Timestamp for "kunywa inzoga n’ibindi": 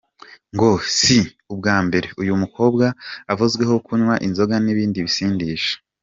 3.85-4.97